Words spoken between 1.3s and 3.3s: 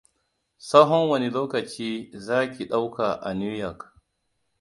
lokaci za ki ɗauka a